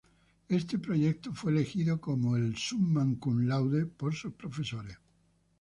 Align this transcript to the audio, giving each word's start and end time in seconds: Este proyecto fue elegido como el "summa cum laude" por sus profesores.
Este 0.49 0.79
proyecto 0.79 1.31
fue 1.31 1.51
elegido 1.51 2.01
como 2.01 2.35
el 2.35 2.57
"summa 2.57 3.05
cum 3.19 3.41
laude" 3.47 3.85
por 3.85 4.15
sus 4.15 4.33
profesores. 4.33 4.97